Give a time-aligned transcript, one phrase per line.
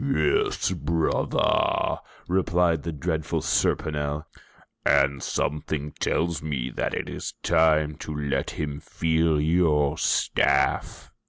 [0.03, 4.25] "Yes, brother," replied the dreadful Serponel.
[4.83, 11.11] "And something tells me that it is time to let him feel your staff."